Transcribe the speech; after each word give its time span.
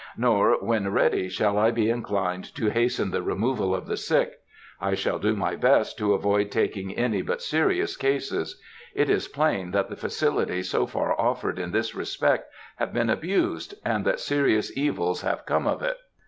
Nor, 0.17 0.57
when 0.65 0.89
ready, 0.91 1.29
shall 1.29 1.59
I 1.59 1.69
be 1.69 1.87
inclined 1.87 2.55
to 2.55 2.71
hasten 2.71 3.11
the 3.11 3.21
removal 3.21 3.75
of 3.75 3.85
the 3.85 3.97
sick. 3.97 4.39
I 4.79 4.95
shall 4.95 5.19
do 5.19 5.35
my 5.35 5.55
best 5.55 5.95
to 5.99 6.15
avoid 6.15 6.49
taking 6.49 6.95
any 6.95 7.21
but 7.21 7.39
serious 7.39 7.95
cases. 7.95 8.59
It 8.95 9.11
is 9.11 9.27
plain 9.27 9.69
that 9.73 9.89
the 9.91 9.95
facilities 9.95 10.71
so 10.71 10.87
far 10.87 11.13
offered 11.21 11.59
in 11.59 11.71
this 11.71 11.93
respect 11.93 12.51
have 12.77 12.93
been 12.93 13.11
abused, 13.11 13.75
and 13.85 14.03
that 14.05 14.19
serious 14.19 14.75
evils 14.75 15.21
have 15.21 15.45
come 15.45 15.67
of 15.67 15.83
it. 15.83 15.97